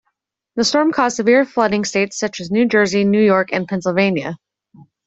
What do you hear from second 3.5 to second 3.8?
and